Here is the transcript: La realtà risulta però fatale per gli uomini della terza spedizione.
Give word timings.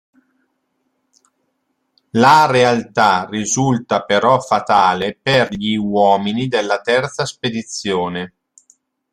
La 2.13 2.47
realtà 2.49 3.25
risulta 3.29 4.01
però 4.03 4.39
fatale 4.39 5.15
per 5.21 5.53
gli 5.53 5.75
uomini 5.75 6.47
della 6.47 6.81
terza 6.81 7.23
spedizione. 7.23 8.33